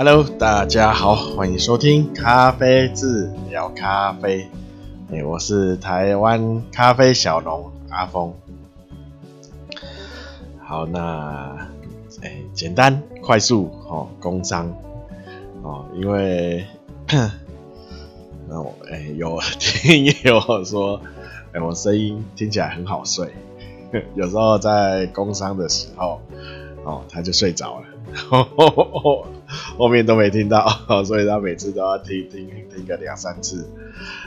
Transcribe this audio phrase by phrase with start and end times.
[0.00, 4.46] Hello，大家好，欢迎收听咖啡治疗咖啡。
[5.10, 8.32] 欸，我是台湾咖啡小农阿峰。
[10.64, 11.66] 好，那
[12.22, 14.72] 欸，简单快速哦，工商
[15.64, 16.64] 哦，因为
[18.48, 21.00] 那 我欸，有听友说，
[21.54, 23.34] 欸，我声音听起来很好睡，
[24.14, 26.20] 有时候在工商的时候
[26.84, 27.86] 哦，他就睡着了。
[29.78, 30.68] 后面都没听到，
[31.04, 33.68] 所以他每次都要听听听个两三次，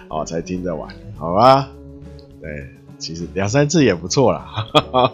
[0.08, 1.70] 哦，才听得完，好吧？
[2.42, 4.68] 对，其实两三次也不错啦。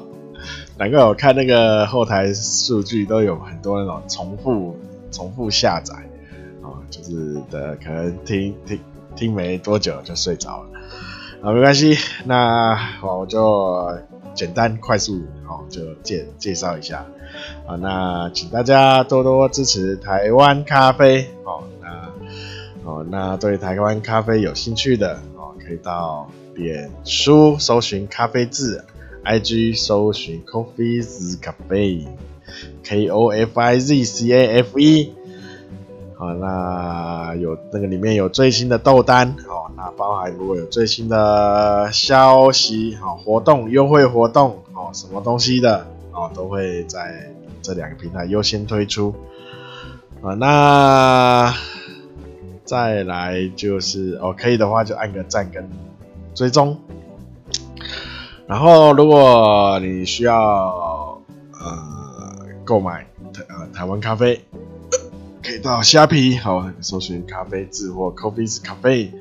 [0.78, 4.78] 难怪我看那个后台数据都有很多那种重复
[5.12, 5.96] 重复下载，
[6.62, 8.80] 哦，就是的，可能听听
[9.16, 10.70] 听没多久就睡着了，
[11.42, 13.92] 啊，没关系，那我就
[14.36, 17.06] 简单快速，哦，就介介绍一下。
[17.66, 21.64] 好，那请大家多多支持台湾咖啡哦。
[21.82, 21.88] 那
[22.90, 28.86] 哦，那对台湾咖啡有兴趣的哦，可以到脸书搜寻咖啡字
[29.26, 35.14] ，IG 搜寻 Coffee z Cafe，K O F I Z C A F E。
[36.16, 45.86] 好，那有那个里面有最新的豆单哦，那包含如果有最新的消息、好活动、优惠活动哦，什么东西的。
[46.18, 49.14] 哦，都会在这两个平台优先推出
[50.24, 50.34] 啊。
[50.34, 51.54] 那
[52.66, 55.70] 再来就是哦，可以的话就按个赞跟
[56.34, 56.80] 追踪。
[58.48, 61.22] 然后，如果你需要
[61.54, 64.42] 呃购买台呃台湾咖啡，
[65.44, 69.14] 可以到虾皮好搜寻咖啡志或 Coffee's 咖啡。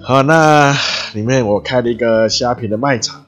[0.00, 0.74] 好，那
[1.12, 3.23] 里面我开了一个虾皮的卖场。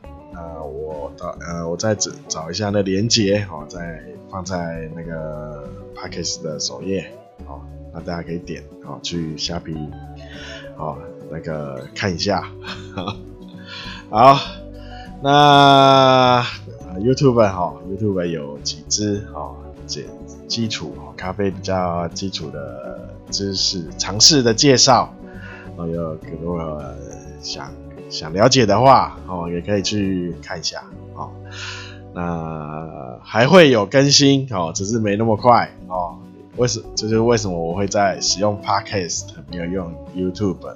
[1.40, 7.10] 呃，我再找找一下那连接，哦，再放在那个 Podcast 的首页，
[7.46, 7.60] 哦，
[7.92, 9.74] 那大家可以点，哦，去虾皮，
[10.76, 10.98] 哦，
[11.30, 12.42] 那个看一下，
[14.10, 14.38] 好，
[15.22, 16.42] 那
[16.98, 20.06] YouTube 哈、哦、YouTube 有几支，哦，基
[20.48, 25.12] 基础咖啡比较基础的知识，尝试的介绍，
[25.76, 26.82] 哦，有如果
[27.42, 27.70] 想
[28.08, 30.82] 想了解的话，哦，也可以去看一下。
[31.14, 31.30] 哦，
[32.14, 36.18] 那还会有更新哦，只是没那么快哦。
[36.56, 36.80] 为什？
[36.94, 40.66] 这就是为什么我会在使用 Podcast 没有用 YouTube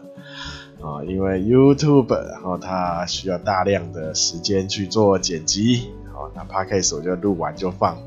[0.82, 6.30] 啊、因为 YouTube 然后它需要大量的时间去做剪辑哦。
[6.34, 7.98] 那 Podcast 我就录完就放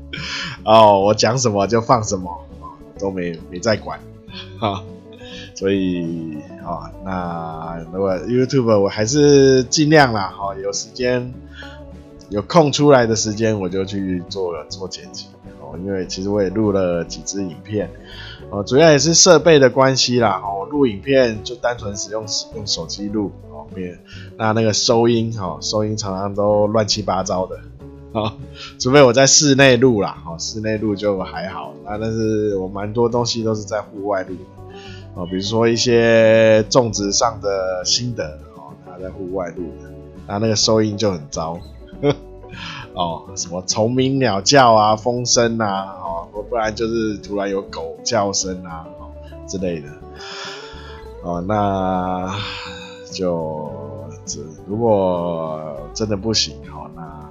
[0.64, 2.30] 哦，我讲什么就放什么
[2.60, 4.00] 哦，都没没在管
[4.58, 4.82] 哈、
[5.54, 11.32] 所以啊、哦，那如果 YouTube 我还是尽量啦，哈、哦、有时间。
[12.30, 15.26] 有空出来的时间，我就去做了做剪辑
[15.60, 15.78] 哦。
[15.78, 17.88] 因为其实我也录了几支影片
[18.50, 20.66] 哦，主要也是设备的关系啦哦。
[20.68, 22.24] 录影片就单纯使用
[22.56, 23.94] 用手机录哦，没
[24.38, 27.60] 那那个收音哈，收音常常都乱七八糟的
[28.12, 28.32] 哦。
[28.80, 31.74] 除非我在室内录啦，哦，室内录就还好。
[31.84, 34.34] 那但是我蛮多东西都是在户外录
[35.14, 39.90] 哦，比如说一些种植上的心得哦，他在户外录的，
[40.26, 41.58] 那那个收音就很糟。
[42.02, 42.14] 呵
[42.94, 49.10] 哦，什么虫鸣鸟叫啊，风声啊，哦，不然就是突然有狗叫声啊，哦
[49.48, 49.88] 之类的，
[51.22, 52.36] 哦，那
[53.12, 53.70] 就
[54.24, 57.30] 这如果真的不行，哦，那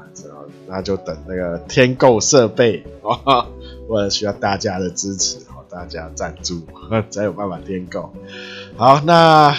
[0.68, 3.46] 那就等那个天购设备，哦，
[3.88, 5.38] 或者需要大家的支持，
[5.74, 6.62] 大家赞助
[7.10, 8.14] 才有办法添购。
[8.78, 9.56] 好，那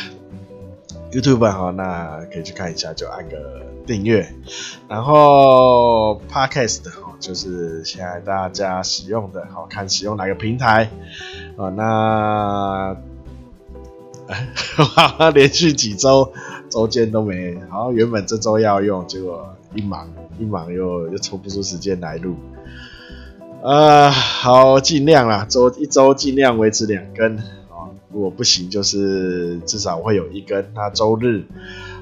[1.11, 3.63] YouTube 好，那可以去看一下，就按个。
[3.87, 4.27] 订阅，
[4.89, 10.89] 然后 Podcast 哦，就是现在大家使用的，好看使用哪个平台
[11.59, 11.69] 啊？
[11.69, 12.97] 那
[15.35, 16.33] 连续几周
[16.71, 22.37] 周间都没，好，原本这周要用，结果一忙一忙又又抽不出时间来录，
[23.64, 31.46] 呃，好，尽量啦，周一周尽量维持两更啊，如果不行就是至少会有一更，那周日。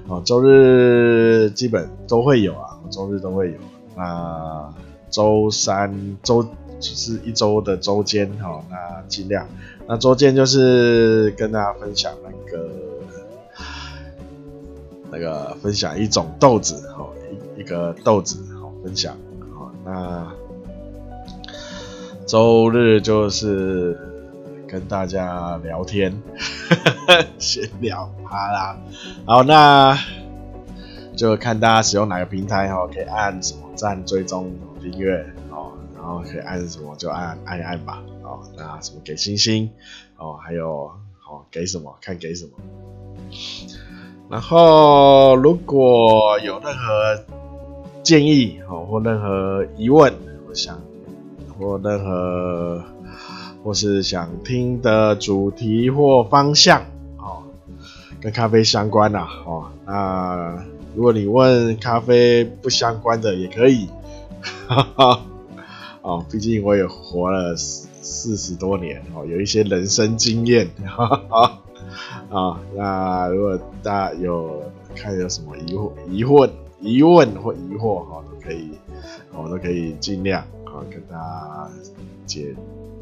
[0.09, 3.55] 哦，周日基本都会有啊，周日都会有。
[3.95, 4.75] 那
[5.09, 6.51] 周三、周就
[6.81, 9.47] 是一周的周间，哈，那尽量。
[9.87, 12.71] 那周间就是跟大家分享那个
[15.13, 17.09] 那个分享一种豆子，哈，
[17.57, 19.17] 一一个豆子，好分享。
[19.57, 20.27] 好，那
[22.33, 23.95] 周日就是。
[24.67, 26.11] 跟大家聊天，
[27.37, 28.79] 闲聊，好啦，
[29.27, 29.99] 好，那
[31.15, 34.51] 就看大家使用哪个平台哦，可以按什么赞、追踪、
[34.81, 39.69] 订阅哦，然后可以按什么就按按一按吧，哦，那什么给星星
[40.17, 40.91] 哦，还有
[41.29, 42.53] 哦给什么看给什么。
[44.31, 47.23] 然后如果有任何
[48.03, 50.11] 建议哦或任何疑问，
[50.49, 50.81] 我想
[51.63, 52.83] 或任何
[53.63, 56.83] 或是想听的主题或方向
[57.17, 57.45] 哦，
[58.21, 60.65] 跟咖啡相关的哦，那
[60.95, 63.89] 如果你问咖啡不相关的也可以。
[64.67, 65.21] 哈哈，
[66.03, 71.59] 哦，毕竟我也活了四四十多年哦，有一些人生经验，哈哈，
[72.29, 74.65] 啊，那如果大家有
[74.97, 76.51] 看有什么疑惑、疑惑、
[76.81, 78.73] 疑问或疑惑哈，都可以，
[79.33, 81.69] 我都可以尽量啊跟大家
[82.27, 82.55] 解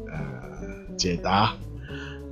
[0.07, 1.53] 呃解答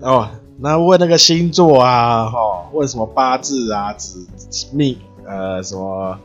[0.01, 0.27] 哦。
[0.57, 4.25] 那问那个星座啊，哈，问什么八字啊、指
[4.73, 6.17] 命呃什么。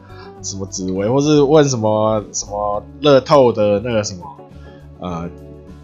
[0.43, 4.26] 什么紫微，或是问什么什么乐透的那个什么
[5.00, 5.31] 呃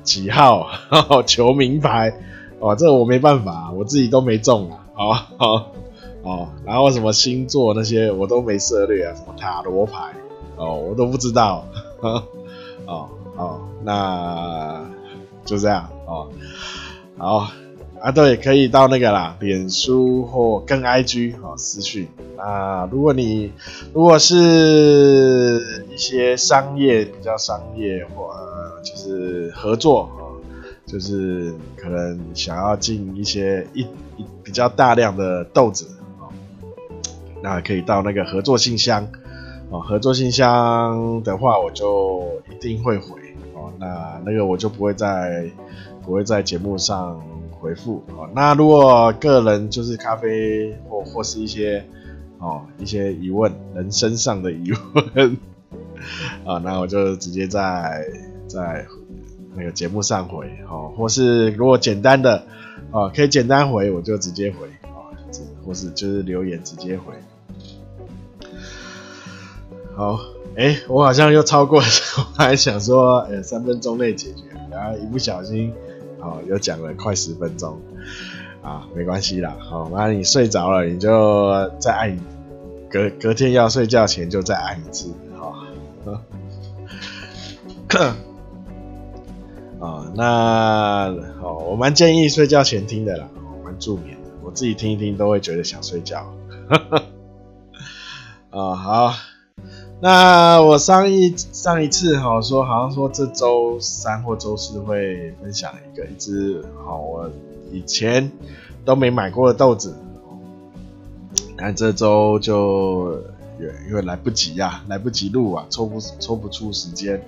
[0.02, 2.12] 几号呵呵求名牌
[2.58, 5.72] 哦，这我没办法，我自己都没中啊，好好
[6.22, 10.12] 哦，然后什么星座那些我都没涉猎啊，什么塔罗牌
[10.56, 11.64] 哦，我都不知道，
[12.84, 13.08] 哦
[13.40, 14.84] 哦，那
[15.44, 16.28] 就这样哦，
[17.16, 17.50] 好。
[18.02, 22.08] 啊，对，可以到那个啦，脸书或跟 IG 哦私讯。
[22.38, 23.52] 啊，如果你
[23.92, 30.40] 如果是一些商业比较商业或呃就是合作哦，
[30.86, 33.82] 就是可能想要进一些一
[34.16, 35.86] 一比较大量的豆子
[36.18, 36.32] 哦，
[37.42, 39.06] 那可以到那个合作信箱
[39.68, 43.19] 哦，合作信箱的话我就一定会回
[43.78, 45.50] 那那个我就不会在
[46.02, 47.20] 不会在节目上。
[47.60, 51.84] 回复哦，那如果个人就是咖啡或或是一些
[52.38, 55.36] 哦一些疑问，人身上的疑问
[56.46, 58.02] 啊，那我就直接在
[58.48, 58.86] 在
[59.54, 62.42] 那个节目上回哦，或是如果简单的
[62.92, 65.12] 哦可以简单回，我就直接回哦，
[65.62, 67.12] 或是就是留言直接回。
[69.94, 70.18] 好，
[70.56, 71.86] 哎、我好像又超过了，
[72.18, 75.72] 我还想说，呃、 三分钟内解决，然后一不小心。
[76.18, 77.80] 好，又讲了快十分钟，
[78.62, 79.56] 啊，没关系啦。
[79.58, 82.18] 好，那你睡着了，你就再按，
[82.90, 85.54] 隔隔天要睡觉前就再按一次，好。
[89.80, 93.26] 啊， 那好，我蛮建议睡觉前听的啦，
[93.64, 94.28] 蛮助眠的。
[94.42, 96.30] 我自己听一听都会觉得想睡觉。
[98.50, 99.14] 啊， 好。
[100.02, 107.30] 那我上一上一次哈说，好像说这周三或周四会分享一个一只好我
[107.70, 108.32] 以前
[108.82, 109.94] 都没买过的豆子，
[111.54, 113.12] 但这周就
[113.88, 117.22] 因为来不及呀、啊，来不及录啊，抽不抽不出时间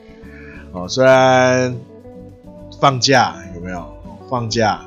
[0.72, 0.88] 哦。
[0.88, 1.78] 虽然
[2.80, 3.84] 放假有没有
[4.30, 4.80] 放假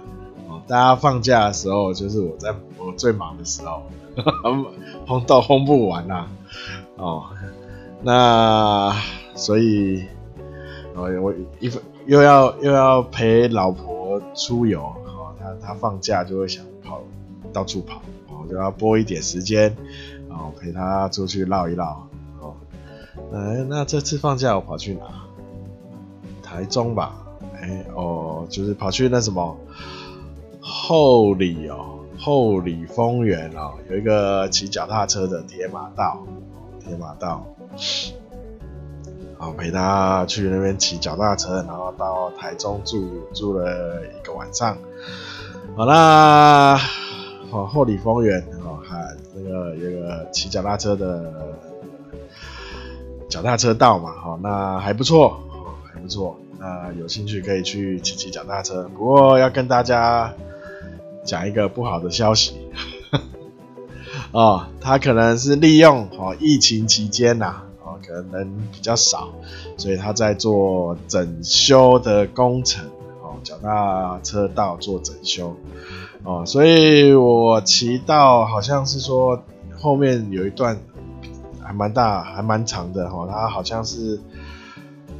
[0.49, 0.59] 哦？
[0.67, 3.83] 大家放假的时候就是我在我最忙的时候，
[5.05, 6.29] 烘豆烘不完呐、啊、
[6.97, 7.23] 哦。
[8.05, 8.95] 那
[9.33, 10.05] 所以，
[10.93, 11.71] 我我一
[12.05, 17.01] 又要又要陪老婆出游，哦，她她放假就会想跑
[17.51, 19.75] 到处跑，哦，就要拨一点时间，
[20.29, 22.07] 哦，陪她出去绕一绕，
[22.39, 22.53] 哦，
[23.33, 25.01] 哎，那这次放假我跑去哪？
[26.43, 27.25] 台中吧，
[27.59, 29.57] 哎，哦，就是跑去那什么
[30.61, 36.23] 后里哦，后里丰原哦，有一个骑脚踏车的铁马道，
[36.79, 37.43] 铁马道。
[39.37, 44.77] 好，陪他去那边骑脚踏车，然后到台中住住了一个晚上。
[45.75, 46.77] 好，那
[47.51, 51.33] 好后里丰原哦，还那个有个骑脚踏车的
[53.29, 55.37] 脚踏车道嘛，好，那还不错，
[55.93, 56.39] 还不错。
[56.57, 60.33] 那有兴趣可以去骑骑脚踏车，不过要跟大家
[61.25, 62.55] 讲一个不好的消息。
[64.31, 67.63] 哦，他可能是利用哦疫情期间呐，
[68.05, 69.29] 可能比较少，
[69.77, 72.85] 所以他在做整修的工程，
[73.21, 75.55] 哦脚踏车道做整修，
[76.23, 79.41] 哦，所以我骑到好像是说
[79.79, 80.77] 后面有一段
[81.61, 84.19] 还蛮大还蛮长的哈，他好像是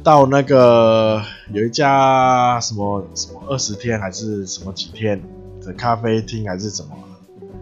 [0.02, 5.22] 到那个有一家什么什么二十天还是什么几天
[5.64, 6.90] 的咖啡厅还是什么，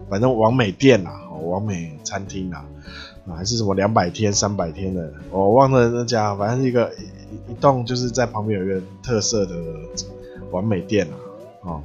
[0.09, 1.09] 反正网美店呐。
[1.45, 2.65] 网美餐厅啊，
[3.33, 9.55] 还是什么两百天、三百天的，我忘了那家，反正是一个一一栋就是在旁边有一个特色的
[10.51, 11.15] 完美店啊，
[11.61, 11.81] 哦，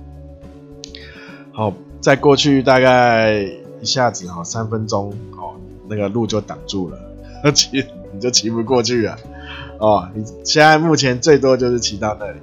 [1.52, 3.40] 好，再过去大概
[3.80, 5.54] 一下子哈三分钟哦，
[5.88, 6.98] 那个路就挡住了，
[7.54, 9.16] 骑你就骑不过去了，
[9.78, 12.38] 哦，你现在目前最多就是骑到那里，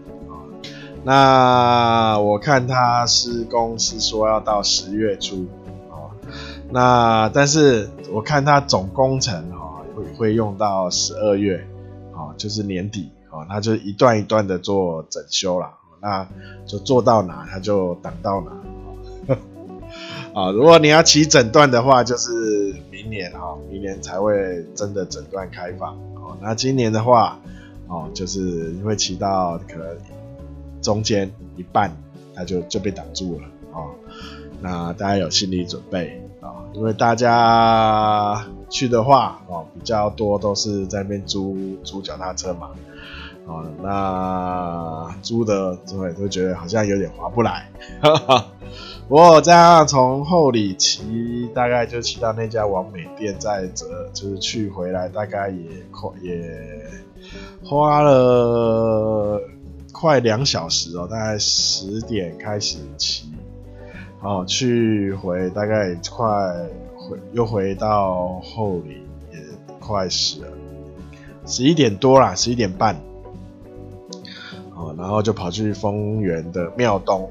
[1.04, 5.46] 那我看他施工是说要到十月初，
[6.70, 11.66] 那但是我看他总工程哈会会用到十二月，
[12.14, 16.28] 哦，就是年底，哦，他就一段一段的做整修啦，那
[16.66, 19.36] 就做到哪他就挡到哪，
[20.34, 27.40] 啊， 如果你要骑整段的话，就是明年哈，明年才会真的整段开放，哦，那今年的话，
[27.88, 29.86] 哦，就是会骑到可能。
[30.80, 31.92] 中间一半，
[32.36, 33.90] 它就就被挡住了、哦！
[34.62, 42.70] 那大家有心理准备啊、因为大家去的话哦，比较多都是在那边租租脚踏车嘛
[43.46, 47.70] 啊、哦，那租的对都觉得好像有点划不来。
[48.02, 48.46] 哈哈，
[49.08, 56.90] 不过这样从后里骑，大概就骑到那家完美店，再折就是去回来，大概也快也
[57.64, 59.42] 花了。
[59.94, 63.34] 快两小时哦，大概十点开始骑，
[64.22, 66.28] 哦，去回大概快
[66.96, 69.40] 回又回到后里也
[69.80, 70.48] 快十了，
[71.46, 72.96] 十一点多啦，十一点半，
[74.76, 77.30] 哦，然后就跑去丰原的庙东，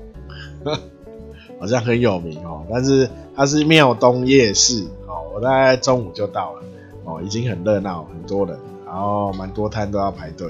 [1.58, 4.86] 好像很有名哦，但是它是庙东夜市。
[5.06, 6.62] 哦，我大概中午就到了。
[7.04, 10.48] 哦，已经很热闹，很多人，然后蛮多摊都要排队，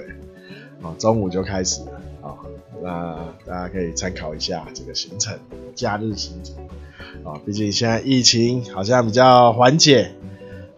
[0.80, 1.95] 哦，中午就开始了。
[2.86, 5.36] 那大家可以参考一下这个行程，
[5.74, 6.54] 假日行程
[7.24, 10.12] 啊，毕竟现在疫情好像比较缓解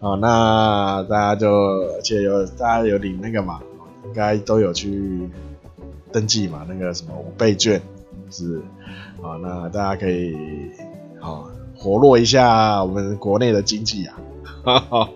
[0.01, 3.61] 啊，那大家就而且有大家有领那个嘛，
[4.05, 5.29] 应该都有去
[6.11, 7.79] 登记嘛，那个什么五倍券
[8.31, 8.59] 是
[9.21, 10.35] 啊，那大家可以
[11.21, 11.43] 啊
[11.77, 14.17] 活络一下我们国内的经济啊，
[14.63, 15.09] 哈 哈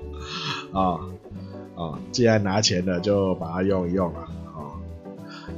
[0.73, 0.99] 啊
[1.75, 4.29] 啊，既然拿钱了，就把它用一用啊。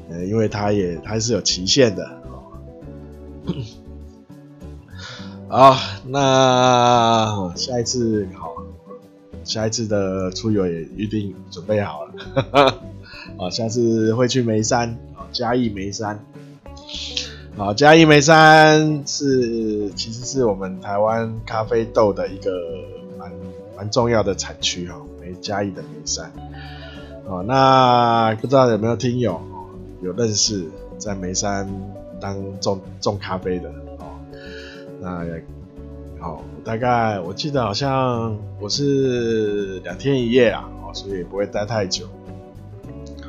[0.09, 2.43] 呃，因为它也它是有期限的哦。
[5.47, 5.75] 好，
[6.07, 8.53] 那下一次好，
[9.43, 12.13] 下一次的出游也预定准备好了。
[13.39, 16.23] 啊，下次会去眉山啊，嘉义眉山。
[17.57, 22.51] 好，嘉义眉山是其实是我们台湾咖啡豆的一个
[23.17, 23.31] 蛮
[23.77, 26.31] 蛮重要的产区哈，梅嘉义的眉山。
[27.25, 29.41] 哦，那不知道有没有听友？
[30.01, 30.65] 有认识
[30.97, 31.67] 在眉山
[32.19, 34.05] 当种种咖啡的哦，
[35.01, 35.43] 那也
[36.19, 42.07] 好，大概我记得好像我是两天一夜啊，哦，所以不会待太久。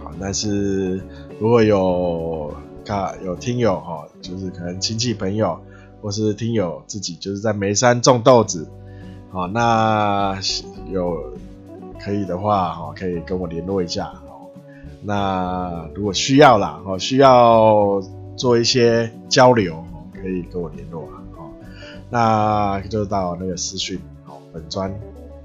[0.00, 1.00] 好，但是
[1.38, 2.54] 如果有
[2.84, 5.58] 咖有听友哈，就是可能亲戚朋友
[6.00, 8.68] 或是听友自己就是在眉山种豆子，
[9.30, 10.38] 好，那
[10.90, 11.32] 有
[12.00, 14.12] 可以的话哈，可以跟我联络一下。
[15.08, 18.02] 那如果需要啦，哦，需要
[18.36, 21.46] 做一些交流，可以跟我联络啊，哦，
[22.10, 24.92] 那就到那个私讯，哦，本专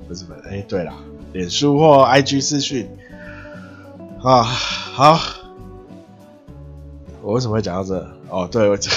[0.08, 0.96] 不是本，哎、对啦，
[1.32, 2.90] 脸书或 IG 私讯，
[4.24, 5.20] 啊，好，
[7.22, 8.08] 我为什么会讲到这？
[8.30, 8.90] 哦，对，我这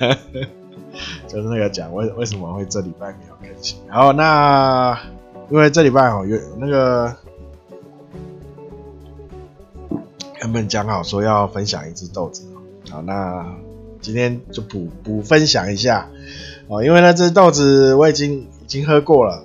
[1.28, 4.98] 就是那个讲为为什么会这礼拜没有更新，然后那
[5.50, 7.14] 因为这礼拜哦有那个。
[10.40, 12.44] 原本讲好说要分享一只豆子，
[12.90, 13.46] 好，那
[14.00, 16.08] 今天就补补分享一下
[16.68, 19.42] 哦，因为那只豆子我已经已经喝过了，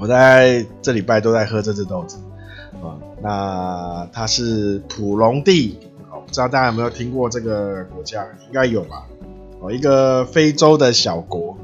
[0.00, 2.18] 我在这礼拜都在喝这只豆子
[2.82, 2.98] 啊。
[3.22, 5.78] 那它是普隆地，
[6.10, 8.26] 哦，不知道大家有没有听过这个国家？
[8.46, 9.06] 应该有吧？
[9.60, 11.56] 哦，一个非洲的小国。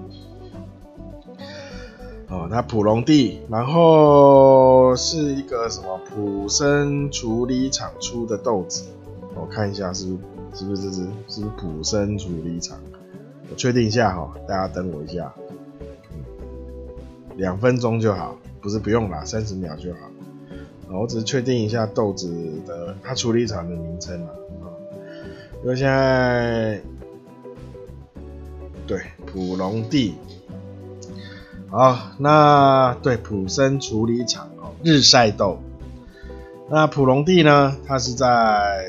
[2.28, 8.85] 哦，那普隆地，然后是一个什么普生处理厂出的豆子，
[9.37, 10.18] 我看一下是不是
[10.59, 12.80] 是不是这是是不是普生处理厂？
[13.49, 15.33] 我确定一下哈，大家等我一下，
[16.12, 16.18] 嗯，
[17.37, 20.00] 两分钟就好，不是不用啦，三十秒就好。
[20.88, 22.28] 我只是确定一下豆子
[22.66, 24.30] 的它处理厂的名称啊，
[25.62, 26.80] 因为现在
[28.85, 30.16] 对普隆地。
[31.68, 35.58] 好，那对普生处理厂哦，日晒豆。
[36.70, 37.76] 那普隆地呢？
[37.87, 38.87] 它是在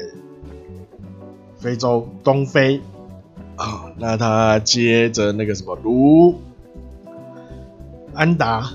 [1.57, 2.81] 非洲东非
[3.55, 3.91] 啊。
[3.98, 6.39] 那它接着那个什么卢
[8.13, 8.69] 安达，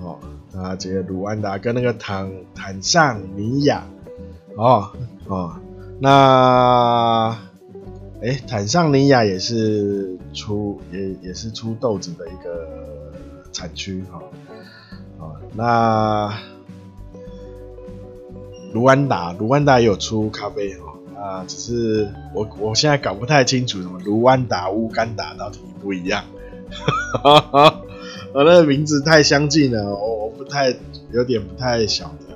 [0.00, 0.18] 哦，
[0.52, 3.84] 它接着卢安达跟那个坦坦桑尼亚，
[4.56, 4.90] 哦
[5.28, 5.56] 哦，
[6.00, 7.38] 那
[8.22, 13.01] 哎，坦桑尼亚也是出也也是出豆子的一个。
[13.52, 14.22] 产区哈，
[15.18, 16.38] 啊，那
[18.72, 26.24] 卢安达，卢安达也有出咖啡哈，啊，只是我我现在搞不太清楚什么卢安达、乌干达到底不一样。
[28.34, 30.74] 我那个名字太相近了，我我不太
[31.12, 32.34] 有点不太晓得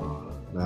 [0.00, 0.22] 啊。
[0.54, 0.62] 那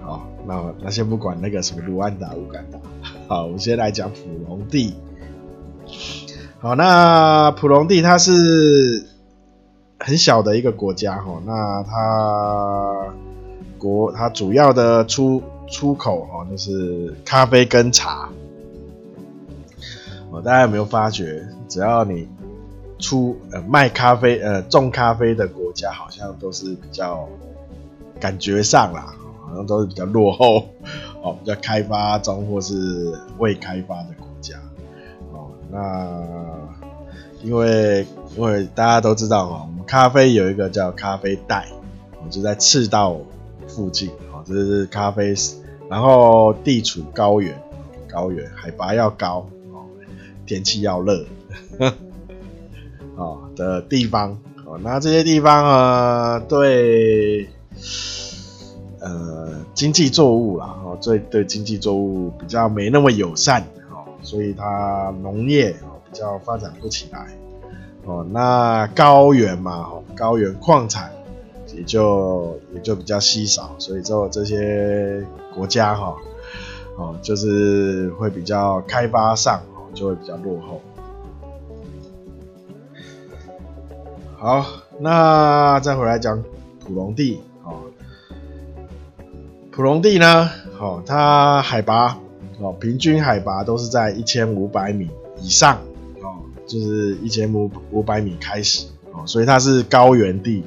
[0.00, 2.78] 好，那那先不管那个什么卢安达、乌干达，
[3.26, 4.94] 好，我们先来讲普隆地。
[6.64, 9.04] 好，那普隆地它是
[9.98, 13.14] 很小的一个国家哈，那它
[13.76, 18.30] 国它主要的出出口哦就是咖啡跟茶。
[20.30, 22.26] 哦大家有没有发觉，只要你
[22.98, 27.28] 出呃卖咖啡呃种咖啡的国家，好像都是比较
[28.18, 29.14] 感觉上啦，
[29.46, 30.66] 好像都是比较落后
[31.20, 34.06] 哦，比较开发中或是未开发的。
[35.74, 36.22] 那
[37.42, 41.66] 因为因为大家都知道哦，我们咖啡有一个叫咖啡带，
[42.30, 43.16] 就在赤道
[43.66, 45.34] 附近哦，这是咖啡，
[45.90, 47.60] 然后地处高原，
[48.08, 49.82] 高原海拔要高哦。
[50.46, 51.24] 天气要热，
[53.16, 57.48] 哦的地方哦，那这些地方啊，对，
[59.00, 63.64] 呃，经济作物啦，哦，对对，经济作物比较没那么友善，
[64.24, 67.28] 所以它农业哦比较发展不起来，
[68.04, 71.12] 哦，那高原嘛，哦，高原矿产
[71.72, 76.16] 也就也就比较稀少，所以之后这些国家哈，
[76.96, 79.84] 哦，就是会比较开发上哦。
[79.94, 80.82] 就会比较落后。
[84.36, 84.66] 好，
[84.98, 86.42] 那再回来讲
[86.84, 87.74] 普隆地哦。
[89.70, 90.50] 普隆地呢，
[90.80, 92.18] 哦，它海拔
[92.60, 95.78] 哦，平均海拔都是在一千五百米以上
[96.20, 100.62] 哦，就是一千五五百米开始哦，所以它是高原地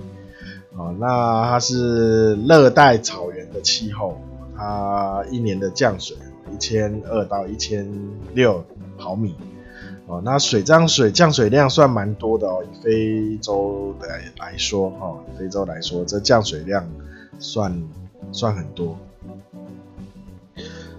[0.76, 0.96] 哦。
[1.00, 1.08] 那
[1.46, 4.18] 它是热带草原的气候，
[4.56, 6.16] 它一年的降水
[6.54, 7.88] 一千二到一千
[8.34, 8.64] 六。
[9.00, 9.36] 毫米
[10.08, 12.64] 哦，那水这样水降水量算蛮多的哦。
[12.64, 14.08] 以非洲的
[14.40, 16.90] 来说，哈，非洲来说，这降水量
[17.38, 17.80] 算
[18.32, 18.98] 算很多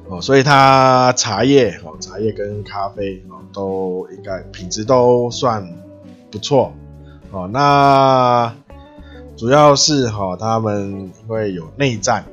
[0.09, 0.21] 哦。
[0.21, 5.69] 所以它茶叶哦，茶叶跟咖啡哦，都应该品质都算
[6.31, 6.73] 不错
[7.31, 7.49] 哦。
[7.53, 8.55] 那
[9.37, 12.25] 主要是哈，他们因为有内战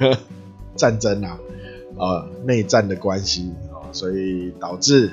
[0.00, 0.18] 呵呵
[0.76, 1.38] 战争啊，
[1.96, 3.52] 呃，内战的关系。
[3.92, 5.10] 所以导致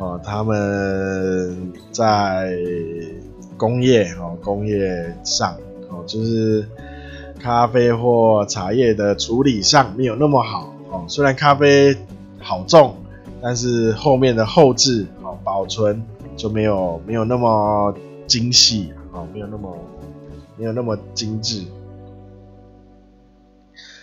[0.00, 2.52] 哦，他们在
[3.56, 5.54] 工业哦，工业上
[5.88, 6.66] 哦，就是
[7.38, 11.04] 咖啡或茶叶的处理上没有那么好哦。
[11.08, 11.96] 虽然咖啡
[12.40, 12.96] 好种，
[13.42, 16.02] 但是后面的后置哦，保存
[16.36, 17.94] 就没有没有那么
[18.26, 19.76] 精细哦，没有那么
[20.56, 21.64] 没有那么精致，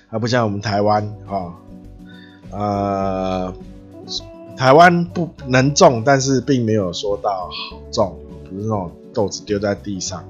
[0.07, 1.53] 还不像我们台湾啊，
[2.51, 3.53] 呃。
[4.57, 8.17] 台湾不能种，但是并没有说到好种，
[8.49, 10.23] 不是那种豆子丢在地上，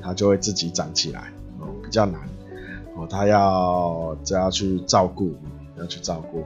[0.00, 2.20] 它就会自己长起来，哦，比较难，
[2.94, 5.34] 哦，它要就要去照顾，
[5.86, 6.44] 去照顾。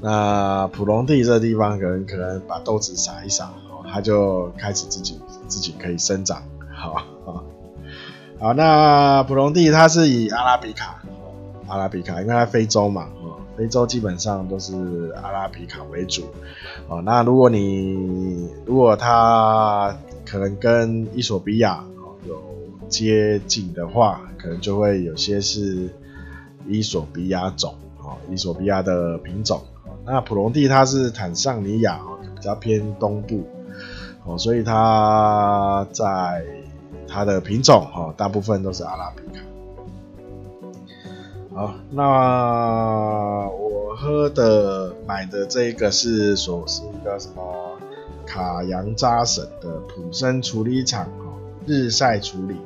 [0.00, 6.42] 那普隆地这地方，可能可能把豆子撒一撒，哦，它就开始自己自己可以生长，
[6.74, 7.44] 好，好，
[8.40, 8.52] 好。
[8.54, 11.02] 那普隆地它是以阿拉比卡，
[11.68, 13.08] 阿拉比卡，因为它非洲嘛。
[13.54, 16.24] 非洲基本上都是阿拉比卡为主，
[16.88, 21.84] 哦，那如果你如果它可能跟伊索比亚
[22.26, 22.42] 有
[22.88, 25.90] 接近的话，可能就会有些是
[26.66, 27.74] 伊索比亚种，
[28.32, 29.62] 伊索比亚的品种。
[30.04, 32.00] 那普隆地它是坦桑尼亚，
[32.34, 33.46] 比较偏东部，
[34.24, 36.44] 哦，所以它在
[37.06, 39.44] 它的品种，哈，大部分都是阿拉比卡。
[41.54, 47.42] 好，那我喝的买的这个是说是一个什么
[48.26, 52.56] 卡扬扎省的普生处理厂哦，日晒处理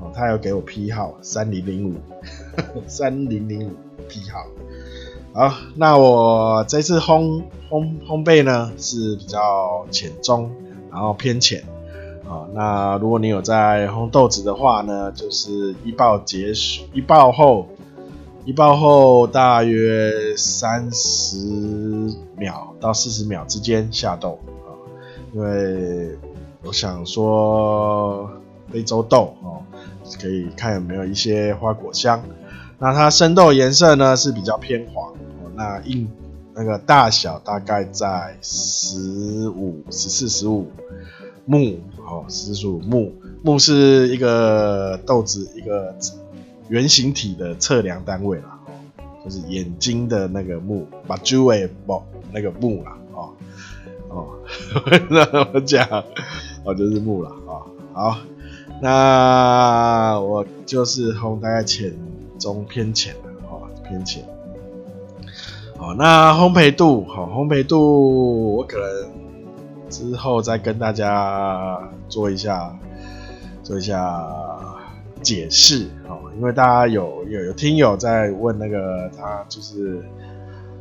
[0.00, 1.94] 哦，他有给我批号三零零五，
[2.88, 3.72] 三零零五
[4.08, 4.44] 批号。
[5.32, 10.50] 好，那我这次烘烘烘焙呢是比较浅中，
[10.90, 11.62] 然后偏浅
[12.28, 12.48] 啊。
[12.52, 17.66] 那如果你有在烘豆子的话呢，就是一爆结束，一爆后。
[18.46, 21.36] 一爆后大约三十
[22.36, 24.72] 秒到四十秒之间下豆啊，
[25.34, 26.18] 因为
[26.64, 28.28] 我想说
[28.72, 29.60] 非洲豆哦，
[30.20, 32.20] 可以看有没有一些花果香。
[32.80, 36.10] 那它生豆颜色呢是比较偏黄哦，那硬
[36.54, 40.68] 那个大小大概在十五、十四、十五
[41.44, 43.12] 目哦，十四、十五目，
[43.42, 45.94] 目是一个豆子一个。
[46.70, 53.34] 圆形体的测量单位啦，哦就是眼睛的那个目，把朱尾不那个目啦，哦
[54.08, 54.28] 哦，
[55.10, 55.84] 那我讲，
[56.62, 58.18] 哦就是目啦，啊、哦、好，
[58.80, 61.92] 那我就是烘大概浅
[62.40, 64.24] 中偏浅的，哦偏浅，
[65.78, 69.10] 哦那烘焙度，好、烘焙度，我可能
[69.88, 72.76] 之后再跟大家做一下，
[73.62, 74.26] 做一下。
[75.22, 80.02] 解释哦，因为大家有有有听友在问那个他就是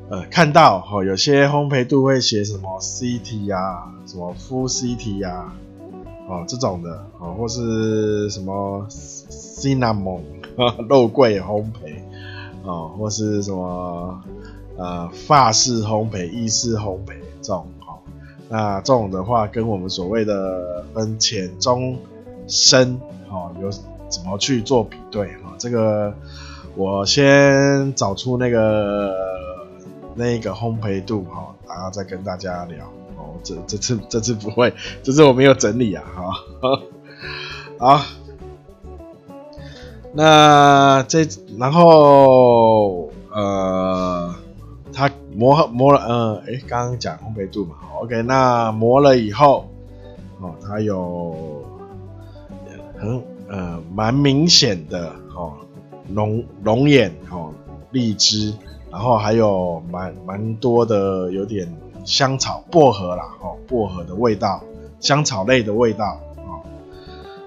[0.10, 5.54] 呃看到哦，有些烘焙度会写什么 CT 啊，什么 Full CT 啊，
[6.30, 10.22] 哦这种的哦，或是什么 Cinnamon
[10.89, 12.02] 肉桂烘焙
[12.63, 14.22] 哦，或是什么
[14.78, 18.00] 呃法式烘焙、意式烘焙这种哦，
[18.50, 21.98] 那这种的话跟我们所谓的分浅中
[22.48, 23.69] 深哦有。
[24.10, 25.54] 怎么去做比对啊？
[25.60, 26.12] 这个
[26.76, 29.15] 我先找出那个
[30.15, 33.38] 那个烘焙度哈，然后再跟大家聊哦。
[33.43, 36.82] 这这次这次不会，这次我没有整理啊哈。
[37.78, 38.02] 好，
[40.13, 44.34] 那这然后呃，
[44.93, 49.67] 它磨磨了，嗯，哎，刚刚讲烘焙度嘛，OK，那磨了以后
[50.41, 51.63] 哦，它有
[52.98, 53.22] 很。
[53.52, 55.54] 呃，蛮明显的哦，
[56.13, 57.52] 龙龙眼哦，
[57.89, 58.54] 荔枝，
[58.91, 61.67] 然后还有蛮蛮多的，有点
[62.06, 64.62] 香草薄荷啦，哦，薄荷的味道，
[65.00, 66.62] 香草类的味道哦，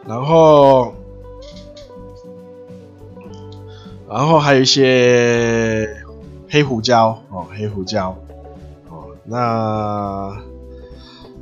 [0.04, 0.92] 然后，
[4.12, 5.88] 然后还有一些
[6.50, 8.16] 黑胡椒哦，黑胡椒
[8.90, 10.36] 哦，那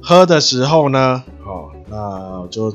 [0.02, 2.74] 喝的时候呢，哦，那就。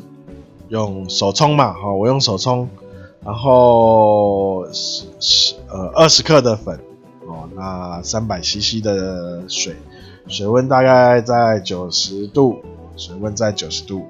[0.70, 2.68] 用手冲嘛，好，我用手冲，
[3.24, 6.80] 然后十十呃二十克的粉，
[7.28, 9.76] 哦，那三百 CC 的水，
[10.28, 12.58] 水温大概在九十度，
[12.98, 14.08] 水温在九十度，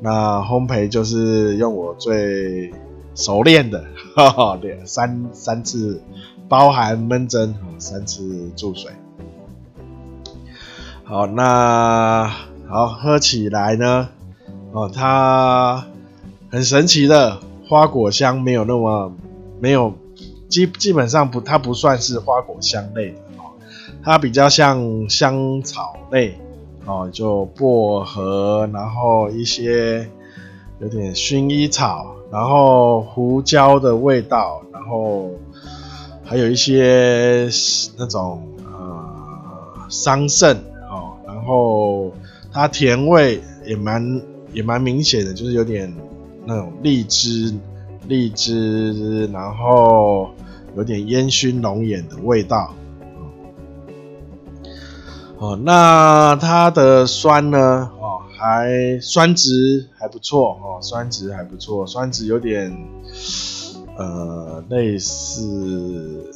[0.00, 2.72] 那烘焙就是用我最
[3.14, 6.02] 熟练的，哈哈，对，三三次
[6.48, 8.90] 包含闷蒸，三次注水，
[11.04, 12.32] 好，那
[12.68, 14.08] 好喝起来呢，
[14.72, 15.84] 哦，它。
[16.50, 19.10] 很神奇的花果香，没有那么
[19.58, 19.94] 没有
[20.50, 23.56] 基基本上不，它不算是花果香类的哦，
[24.02, 26.38] 它比较像香草类
[26.84, 30.06] 哦，就薄荷，然后一些
[30.78, 35.30] 有点薰衣草，然后胡椒的味道，然后
[36.24, 37.48] 还有一些
[37.96, 39.04] 那种呃
[39.88, 40.56] 桑葚
[40.90, 42.10] 哦，然后
[42.50, 45.94] 它甜味也蛮也蛮明显的，就是有点。
[46.44, 47.54] 那种荔枝，
[48.08, 50.28] 荔枝，然后
[50.76, 52.74] 有点烟熏龙眼的味道，
[55.38, 57.88] 哦，那它的酸呢？
[58.42, 62.76] 还酸值还不错哦，酸值还不错，酸值有点
[63.96, 66.28] 呃类似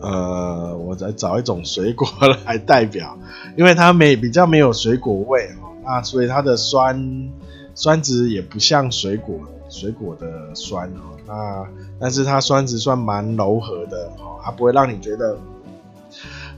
[0.00, 2.08] 呃，我再找一种水果
[2.46, 3.18] 来代表，
[3.58, 7.30] 因为它没比较没有水果味哦，那所以它的酸。
[7.72, 9.38] 酸值也不像水果，
[9.70, 11.66] 水果的酸哦，那
[12.00, 15.38] 但是它酸值算蛮柔和的哦，它不会让你觉得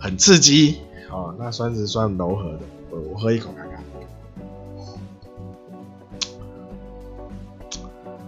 [0.01, 0.79] 很刺激
[1.11, 3.51] 哦，那酸值算柔和的，我喝一口，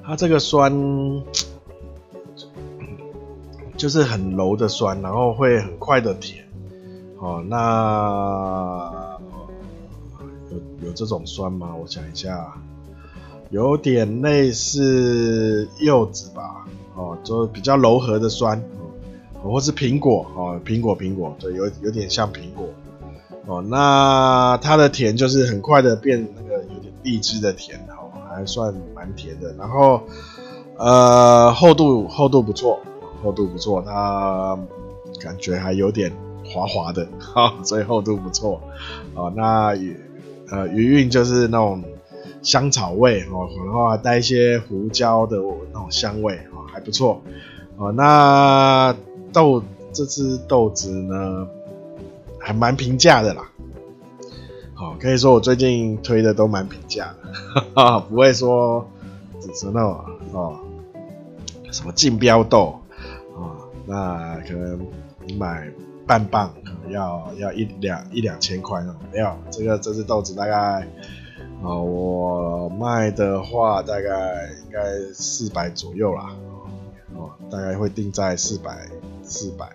[0.06, 0.72] 它这个酸
[3.76, 6.44] 就是很柔的酸，然后会很快的甜
[7.18, 9.18] 哦，那
[10.50, 11.74] 有有这种酸吗？
[11.74, 12.52] 我想一下。
[13.50, 18.60] 有点类似柚子吧，哦，就比较柔和的酸，
[19.42, 22.66] 哦，或是苹果，哦，苹果苹果，对，有有点像苹果，
[23.46, 27.78] 哦，那它的甜就是很快的变那个有点荔枝的甜，
[28.34, 30.02] 还算蛮甜的，然后
[30.76, 32.80] 呃厚度厚度不错，
[33.22, 34.58] 厚度不错，它
[35.20, 36.12] 感觉还有点
[36.44, 38.60] 滑滑的，哈、 所以厚度不错，
[39.14, 39.68] 哦，那
[40.50, 41.82] 呃余韵就是那种。
[42.42, 45.38] 香草味哦，然后还带一些胡椒的
[45.72, 47.22] 那种香味哦，还不错
[47.78, 47.90] 哦。
[47.92, 48.94] 那
[49.32, 49.62] 豆
[49.94, 51.48] 这支豆子呢，
[52.38, 53.50] 还蛮平价的啦。
[54.84, 57.32] 哦，可以说我最近推的都蛮平价的，
[57.74, 58.86] 哈哈，不会说
[59.40, 59.98] 只是那种
[60.32, 60.60] 哦
[61.70, 62.78] 什么竞标豆
[63.34, 64.86] 哦，那可能
[65.26, 65.70] 你买
[66.06, 70.86] 半磅可能要要一两一两千块那种，没有这个这支豆子大概。
[71.62, 74.80] 啊，我卖的话大概应该
[75.14, 76.36] 四百左右啦，
[77.14, 78.86] 哦，大概会定在四百
[79.22, 79.72] 四百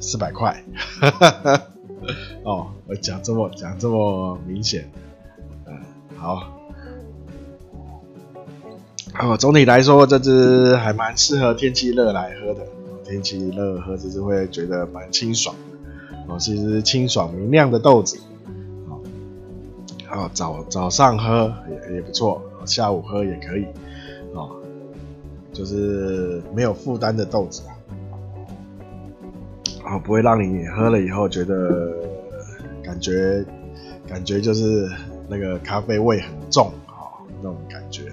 [0.00, 0.60] 四百块。
[1.00, 1.62] 哈哈哈
[2.44, 4.90] 哦，我讲这么讲这么明显，
[5.66, 5.74] 嗯，
[6.16, 6.56] 好。
[9.18, 12.66] 哦，总体来说，这支还蛮适合天气热来喝的。
[13.04, 16.32] 天气热喝，这支会觉得蛮清爽的。
[16.32, 18.18] 哦，是一支清爽明亮的豆子。
[18.88, 19.02] 哦，
[20.12, 23.66] 哦，早早上喝也也不错，下午喝也可以。
[24.32, 24.48] 哦，
[25.52, 27.74] 就是没有负担的豆子啊。
[29.84, 31.92] 啊，不会让你喝了以后觉得
[32.82, 33.44] 感觉
[34.08, 34.90] 感觉就是
[35.28, 38.04] 那个咖啡味很重啊，那种感觉。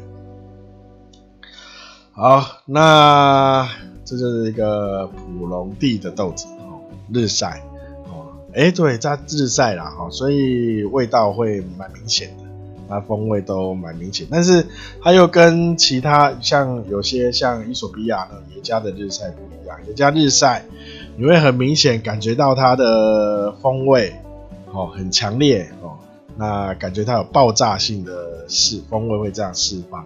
[2.13, 3.67] 好，那
[4.03, 6.81] 这就是一个普隆地的豆子哦，
[7.13, 7.61] 日晒
[8.05, 8.25] 哦，
[8.55, 12.43] 哎，对，它日晒啦哈，所以味道会蛮明显的，
[12.89, 14.65] 它风味都蛮明显，但是
[14.99, 20.65] 它又跟其他像有些像伊索比亚的也加的日晒不一样，耶加日晒
[21.19, 24.13] 你会很明显感觉到它的风味
[24.71, 25.97] 哦很强烈哦，
[26.37, 30.05] 那感觉它有爆炸性的释风味会这样释放。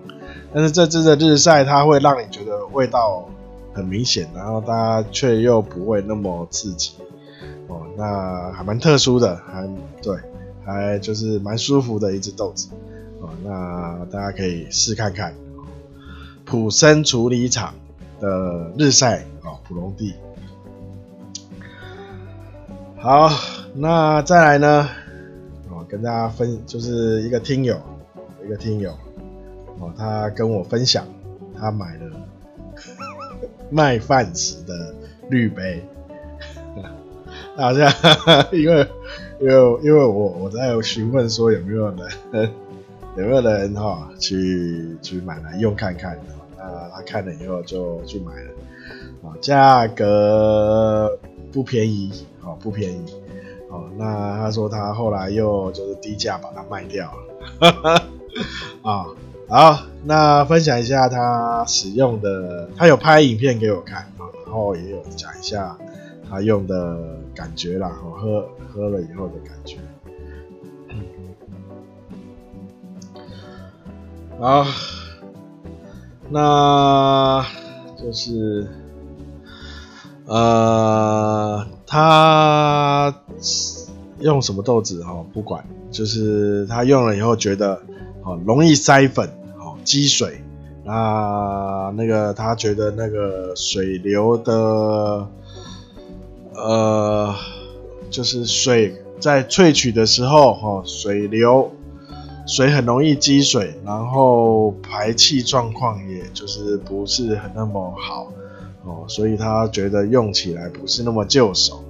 [0.54, 3.28] 但是这支的日晒，它会让你觉得味道
[3.74, 6.94] 很明显，然后它却又不会那么刺激
[7.68, 9.70] 哦，那还蛮特殊的，还
[10.02, 10.16] 对，
[10.66, 12.70] 还就是蛮舒服的一支豆子
[13.20, 15.36] 哦，那大家可以试看看，
[16.46, 17.74] 普森处理厂
[18.22, 20.14] 的日晒哦，普隆地。
[23.02, 23.32] 好，
[23.74, 24.88] 那再来呢，
[25.72, 27.76] 哦，跟大家分就是一个听友，
[28.46, 28.92] 一个听友。
[29.80, 31.04] 哦，他跟我分享，
[31.60, 32.12] 他买了
[33.72, 34.94] 麦饭石的
[35.32, 35.84] 滤杯，
[37.58, 37.92] 好像
[38.54, 38.88] 因为
[39.40, 42.52] 因为因为我我在询问说有没有人
[43.18, 46.16] 有没有人哈、哦、去去买来用看看，
[46.56, 48.52] 那他看了以后就去买了，
[49.28, 51.18] 啊，价格
[51.52, 53.06] 不便宜，哦不便宜，
[53.70, 58.04] 哦，那他说他后来又就是低价把它卖掉了，
[58.84, 59.06] 啊。
[59.50, 65.78] 好，那分享一下他使用的，他有拍影片给我看啊，然后也有讲一下
[66.30, 69.78] 他用的感觉啦，喝喝了以后的感觉。
[74.40, 74.66] 好，
[76.30, 77.46] 那
[78.02, 78.66] 就是
[80.26, 83.14] 呃，他
[84.22, 87.82] 用什么豆子哈，不管，就是他用了以后觉得
[88.24, 89.28] 哦，容易塞粉。
[89.60, 90.42] 哦积水，
[90.86, 95.28] 那那个他觉得那个水流的，
[96.54, 97.36] 呃，
[98.10, 101.72] 就是水在萃取的时候，哈，水流
[102.48, 108.32] 水很容易积水，然后排气状况也就是不是很那么好，
[108.84, 111.84] 哦，所以他觉得用起来不是那么就手，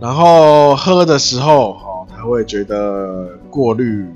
[0.00, 4.06] 然后喝的时候，哈，他会觉得过滤。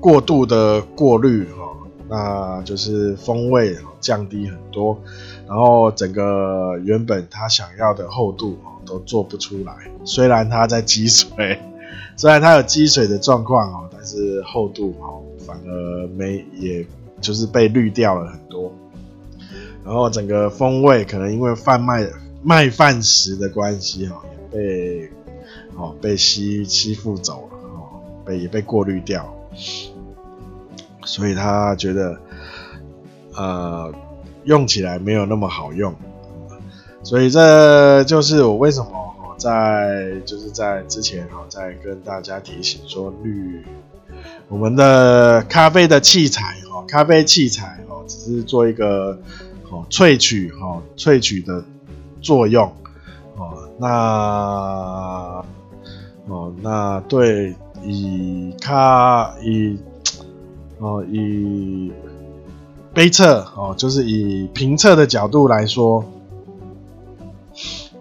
[0.00, 1.76] 过度的过滤哈，
[2.08, 4.96] 那就是风味降低很多，
[5.44, 9.74] 然后整个原本他想要的厚度都做不出来。
[10.04, 11.58] 虽然他在积水，
[12.16, 16.86] 虽然它有积水的状况哦，但是厚度哦反而没，也
[17.20, 18.72] 就是被滤掉了很多。
[19.88, 22.06] 然后整个风味可能因为贩卖
[22.42, 25.10] 卖饭食的关系哈，也被
[25.74, 29.34] 哦被吸吸附走了哦，被也被过滤掉。
[31.06, 32.20] 所以他觉得，
[33.34, 33.90] 呃，
[34.44, 35.94] 用起来没有那么好用，
[37.02, 38.90] 所以这就是我为什么
[39.38, 43.64] 在就是在之前哈，在跟大家提醒说绿
[44.48, 49.18] 我们的咖啡的器材哈，咖啡器材哦，只是做一个
[49.70, 51.64] 哦萃取哈萃取的
[52.20, 52.72] 作用
[53.36, 55.44] 哦，那
[56.28, 57.54] 哦那对
[57.84, 59.78] 以咖以。
[60.80, 61.90] 哦，以
[62.94, 66.04] 杯测哦，就是以评测的角度来说，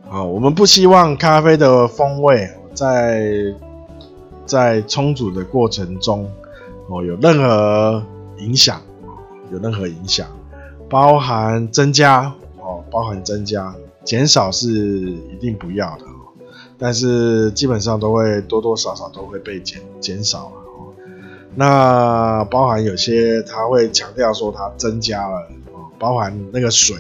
[0.07, 3.33] 啊，我们不希望咖啡的风味在
[4.45, 6.31] 在冲煮的过程中
[6.87, 8.03] 哦有任何
[8.37, 8.79] 影响，
[9.51, 10.27] 有任何影响，
[10.89, 16.05] 包含增加哦，包含增加，减少是一定不要的，
[16.77, 20.93] 但是基本上都会多多少少都会被减减少了哦。
[21.55, 25.37] 那包含有些他会强调说它增加了
[25.73, 26.95] 哦，包含那个水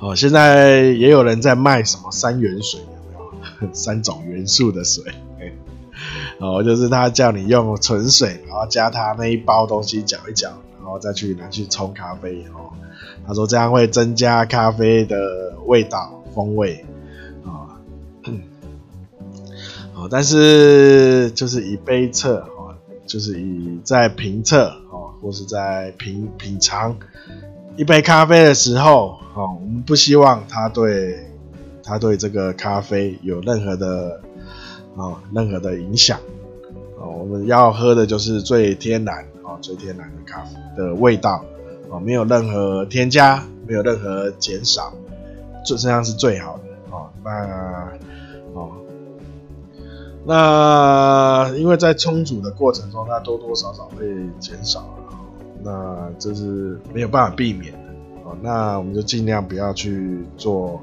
[0.00, 3.74] 哦，现在也有人在卖什么三元水，有没有？
[3.74, 5.02] 三种元素的水，
[6.38, 10.52] 哦，就是他叫你用纯水，然后加他那一包东西搅一搅，
[10.88, 12.72] 然后再去拿去冲咖啡哦。
[13.26, 16.82] 他说这样会增加咖啡的味道风味
[17.44, 17.76] 啊。
[19.94, 22.74] 哦，但是就是以杯测哦，
[23.06, 26.96] 就是以在评测哦，或是在品品尝
[27.76, 31.18] 一杯咖啡的时候哦，我们不希望他对
[31.82, 34.22] 他对这个咖啡有任何的
[34.94, 36.18] 哦任何的影响。
[37.00, 41.42] 我们要喝的就是最天然哦，最天然的咖啡的味道
[41.88, 44.92] 哦，没有任何添加，没有任何减少，
[45.64, 47.08] 这这样是最好的哦。
[47.24, 47.90] 那
[48.52, 48.72] 哦，
[50.26, 54.06] 那因为在冲煮的过程中，它多多少少会
[54.38, 54.84] 减少，
[55.62, 57.78] 那这是没有办法避免的
[58.24, 58.36] 哦。
[58.42, 60.78] 那我们就尽量不要去做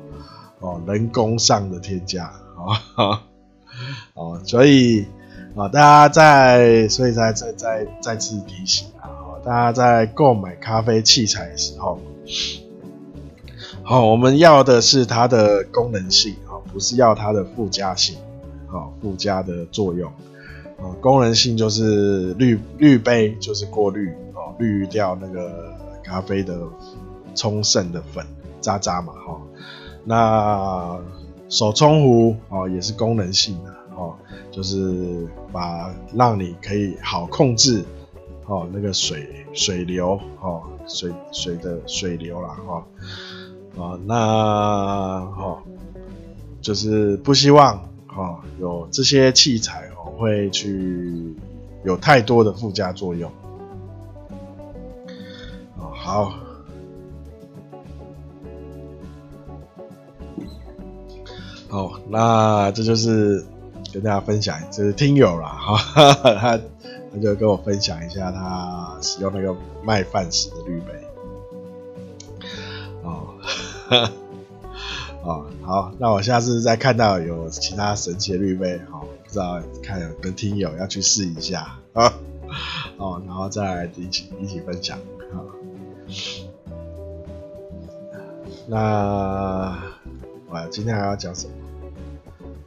[0.60, 2.26] 哦人工上的添加
[2.96, 3.22] 啊，
[4.16, 5.06] 哦，所以。
[5.56, 11.98] 啊，大家在，所以再再再再次提醒啊，大家在购买咖啡器材的时候，
[13.82, 18.18] 好，我们要的是它的功能性啊，不是要它的附加性，
[18.68, 20.12] 啊，附加的作用，
[20.78, 26.60] 啊，功能性就是滤滤杯，就是过滤，哦，滤掉那个咖啡的
[27.34, 28.26] 冲剩的粉
[28.60, 29.42] 渣渣嘛，哈，
[30.04, 31.00] 那
[31.48, 33.74] 手冲壶哦也是功能性的。
[33.96, 34.16] 哦，
[34.52, 37.84] 就是把让你可以好控制
[38.46, 42.86] 哦，那个水水流哦，水水的水流啦哈，
[43.82, 45.60] 啊那哦，
[46.62, 51.34] 就是不希望哦有这些器材哦会去
[51.84, 53.32] 有太多的附加作用。
[55.78, 56.34] 哦好，
[61.70, 63.44] 好那这就是。
[63.96, 65.78] 跟大家分享，这是听友啦，哈，
[66.14, 66.60] 他
[67.14, 69.56] 他就跟我分享一下他使用那个
[69.86, 70.92] 麦饭石的滤杯，
[73.04, 73.36] 哦，
[75.24, 82.12] 哦，好，那我下次再看到有其他神奇的滤杯，好，不知道看有跟听友要去试一下啊，
[82.98, 85.00] 哦，然后再一起一起分享，
[85.34, 85.42] 好，
[88.68, 89.82] 那
[90.50, 91.54] 我今天还要讲什么？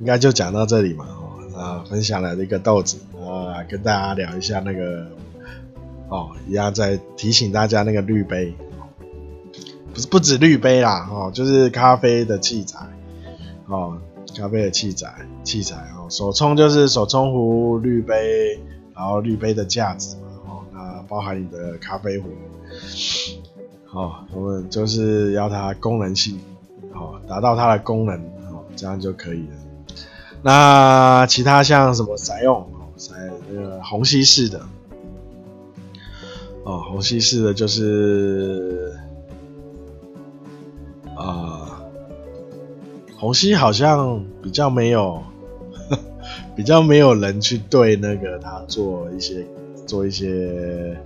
[0.00, 1.06] 应该就讲到这里嘛，
[1.58, 5.08] 啊，分享了一个豆子，啊，跟大家聊一下那个，
[6.08, 8.54] 哦，一样在提醒大家那个滤杯，
[9.92, 12.86] 不是不止滤杯啦，哦，就是咖啡的器材，
[13.66, 13.98] 哦，
[14.36, 18.60] 咖啡的器材器材哦，手冲就是手冲壶、滤杯，
[18.94, 22.28] 然后滤杯的架子嘛，哦，那包含你的咖啡壶，
[23.92, 26.38] 哦，我们就是要它功能性，
[26.94, 28.16] 哦，达到它的功能，
[28.52, 29.54] 哦，这样就可以了。
[30.42, 33.14] 那其他像什么采用哦，采
[33.50, 34.60] 那个虹吸式的
[36.64, 38.96] 哦，虹吸式的就是
[41.16, 41.80] 啊，
[43.18, 45.22] 虹吸好像比较没有，
[46.54, 49.44] 比较没有人去对那个它做一些
[49.86, 50.96] 做一些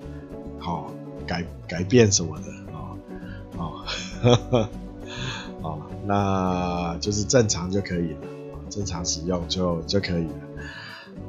[0.59, 0.85] 好、哦、
[1.27, 2.93] 改改变什么的啊
[3.57, 3.65] 啊
[5.63, 8.32] 啊，那就是正常就可以了。
[8.73, 10.35] 正常使用就就可以了。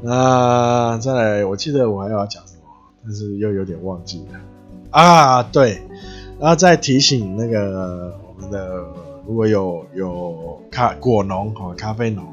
[0.01, 2.61] 那再来，我记得我还要讲什么，
[3.03, 4.39] 但是又有点忘记了
[4.91, 5.43] 啊。
[5.43, 5.81] 对，
[6.39, 8.85] 然后再提醒那个我们的，
[9.27, 12.23] 如果有有咖果农哦，咖啡农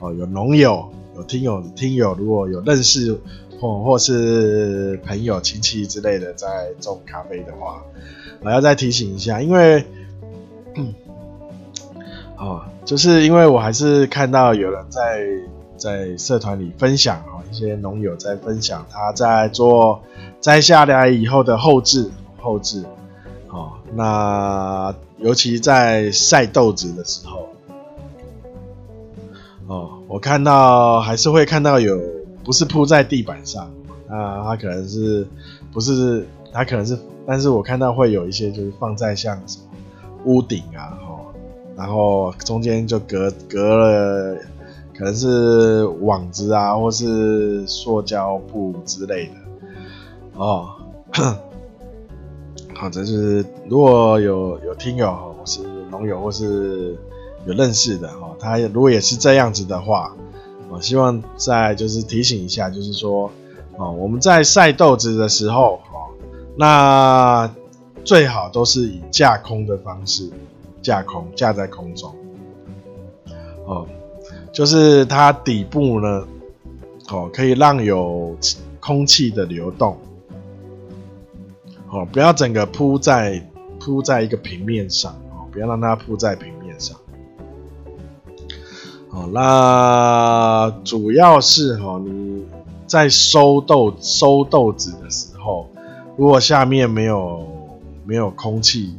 [0.00, 3.18] 哦，有农友有听友听友，如果有认识
[3.58, 7.82] 或或是朋友亲戚之类的在种咖啡的话，
[8.42, 9.82] 我要再提醒一下，因为。
[10.76, 10.94] 嗯
[12.38, 15.26] 哦，就是因为我还是看到有人在
[15.76, 20.00] 在社团里分享哦，一些农友在分享他在做
[20.40, 22.84] 摘下来以后的后置后置
[23.48, 27.48] 哦，那尤其在晒豆子的时候
[29.66, 32.00] 哦，我看到还是会看到有
[32.44, 33.68] 不是铺在地板上
[34.08, 35.26] 啊，他可能是
[35.72, 39.64] 不是他可能是，但是我看到会有一些就是放在像什么
[40.24, 40.96] 屋顶啊。
[41.78, 44.36] 然后中间就隔隔了，
[44.96, 49.32] 可能是网子啊，或是塑胶布之类的
[50.34, 50.70] 哦。
[52.74, 56.98] 好，这就是如果有有听友或是农友或是
[57.46, 60.12] 有认识的哦，他如果也是这样子的话，
[60.68, 63.30] 我希望再就是提醒一下，就是说
[63.76, 66.10] 哦，我们在晒豆子的时候哦，
[66.56, 67.48] 那
[68.04, 70.28] 最好都是以架空的方式。
[70.88, 72.14] 架空架在空中，
[73.66, 73.86] 哦，
[74.50, 76.26] 就是它底部呢，
[77.10, 78.34] 哦，可以让有
[78.80, 79.98] 空气的流动，
[81.90, 83.46] 哦，不要整个铺在
[83.78, 86.96] 铺在一个平面上哦，不要让它铺在平面上。
[89.10, 92.46] 哦，那主要是哈，你
[92.86, 95.68] 在收豆收豆子的时候，
[96.16, 97.46] 如果下面没有
[98.06, 98.96] 没有空气，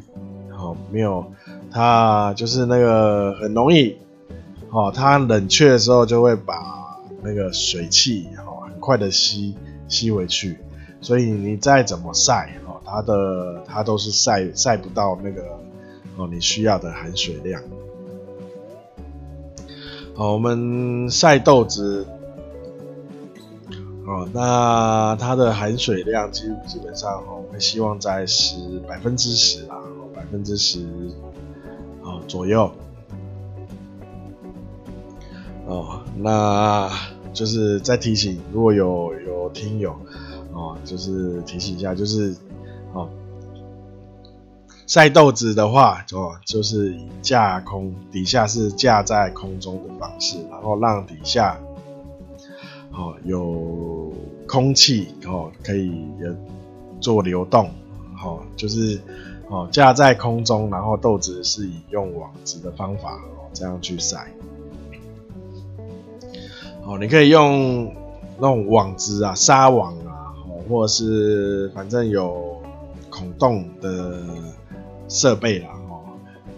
[0.51, 1.25] 哦，没有
[1.71, 3.97] 它就是那个很容易，
[4.71, 9.55] 哦，它冷却的时候就会把那个水汽，哦，很快的吸
[9.87, 10.57] 吸回去，
[11.01, 15.43] 所以你再怎么晒，哦，它的它都是晒晒不到那个
[16.17, 17.61] 哦你需要的含水量。
[20.15, 22.05] 好，我们晒豆子，
[24.05, 29.77] 哦，那它的含水量基基本上哦，我们希望在十百分之十啦，
[30.13, 30.85] 百分之十，
[32.29, 32.71] 左右，
[35.65, 36.89] 哦，那
[37.33, 39.93] 就是再提醒，如果有有听友，
[40.53, 42.35] 哦，就是提醒一下，就是，
[42.93, 43.09] 哦。
[44.85, 51.59] 晒豆子的话，哦，就是架空底下是架在空中的方式，然后让底下，
[52.91, 54.11] 哦，有
[54.47, 55.91] 空气哦，可以
[56.99, 57.69] 做流动，
[58.23, 58.99] 哦，就是
[59.49, 64.31] 哦架在空中，然后豆子是以用网子的方法哦这样去晒，
[66.85, 67.93] 哦，你可以用
[68.37, 72.61] 那种网子啊，纱网啊，哦，或者是反正有
[73.09, 74.23] 孔洞的。
[75.11, 76.05] 设备啦，哦，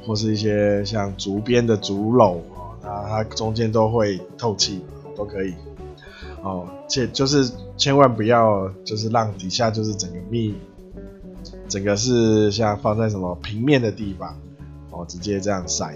[0.05, 4.83] 或是一些像竹编的竹篓哦，那它中间都会透气，
[5.15, 5.53] 都可以
[6.43, 6.67] 哦。
[6.85, 10.53] 且就是千万不要，就是让底下就是整个密，
[11.67, 14.37] 整个是像放在什么平面的地方
[14.89, 15.95] 哦，直接这样晒。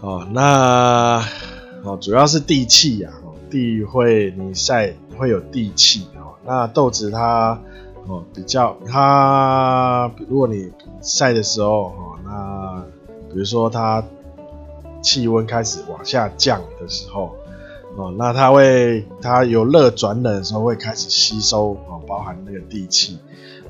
[0.00, 1.22] 哦，那
[1.82, 3.10] 哦主要是地气呀，
[3.50, 6.34] 地会你晒会有地气哦。
[6.44, 7.58] 那豆子它。
[8.08, 12.82] 哦，比较它，如果你晒的时候，哦，那
[13.30, 14.02] 比如说它
[15.00, 17.36] 气温开始往下降的时候，
[17.96, 21.76] 哦，那它会它由热转冷的时候会开始吸收，
[22.10, 23.20] 包含那个地气，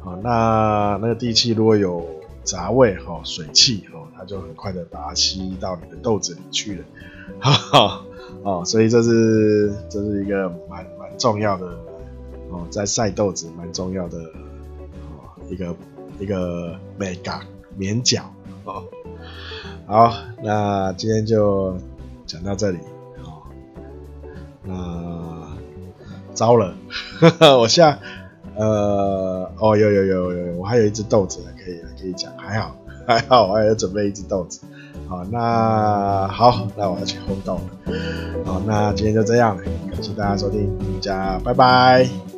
[0.02, 2.06] 哦，那那个地气如果有
[2.42, 6.84] 杂味，哦，水汽，哦，它就很快的把它吸到你的豆子里去了，
[7.38, 8.02] 哈哈，
[8.42, 11.66] 哦，所以这是这是一个蛮蛮重要的。
[12.52, 15.76] 哦，在晒豆子蛮重要的哦，一个
[16.18, 17.42] 一个美感
[17.76, 18.22] 免角
[18.64, 18.82] 哦。
[19.86, 21.76] 好，那今天就
[22.26, 22.78] 讲到这里
[23.22, 23.42] 哦。
[24.64, 25.46] 那
[26.34, 26.74] 糟了，
[27.20, 28.00] 呵 呵我下
[28.60, 34.60] 呃哦有有有有有，我还有一只豆子可以可以讲，还好还好，我还有准备一只豆子。
[35.08, 37.94] 好，那好，那我要去烘豆了。
[38.44, 39.56] 好，那今天就这样，
[39.90, 42.29] 感谢大家收听，大家拜拜。